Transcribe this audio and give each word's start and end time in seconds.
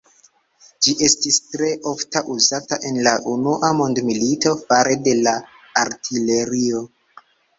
Ĝi 0.85 0.93
estis 1.07 1.35
tre 1.49 1.67
ofta 1.91 2.23
uzata 2.37 2.79
en 2.91 2.97
la 3.09 3.13
unua 3.35 3.71
mondmilito 3.81 4.55
fare 4.63 4.97
de 5.09 5.15
la 5.27 5.35
artilerio. 5.85 6.83